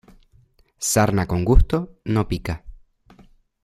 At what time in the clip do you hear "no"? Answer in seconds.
2.05-2.27